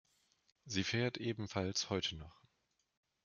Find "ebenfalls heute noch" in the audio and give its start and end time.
1.19-2.41